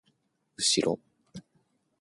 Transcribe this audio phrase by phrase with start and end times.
[0.57, 0.99] うしろ！